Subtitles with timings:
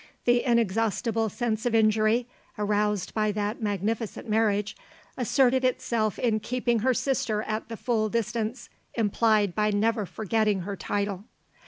[0.25, 2.25] The inexhaustible sense of injury,
[2.57, 4.75] aroused by that magnificent marriage,
[5.15, 10.75] asserted itself in keeping her sister at the full distance implied by never forgetting her
[10.75, 11.25] title.